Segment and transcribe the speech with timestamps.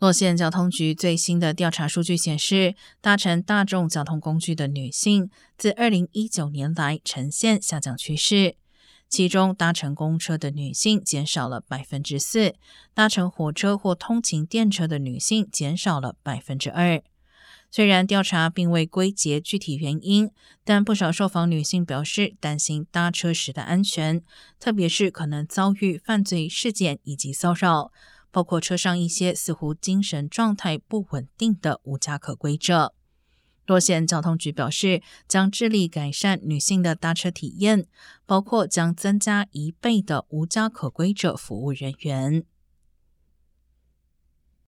[0.00, 8.56] 洛县交通局最新的调查数据显示，搭乘大众交通工具的女性自二零一九年来呈现下降趋势，
[9.10, 12.54] 其中搭乘公车的女性减少了百分之四，
[12.94, 17.02] 搭乘火车或通勤电车的女性减少了百分之二。
[17.70, 20.30] 虽然调查并未归结具体原因，
[20.64, 24.22] 但不少受访女性表示担心搭车时的安全，
[24.58, 27.92] 特别是可能遭遇犯罪事件以及骚扰。
[28.30, 32.94] 包括车上一些似乎精神状态不稳定的无家可归者。
[33.66, 37.86] 洛县交通局表示，将致力改善女性的搭车体验，
[38.26, 42.44] 包括将增加一倍的无家可归者服务人员。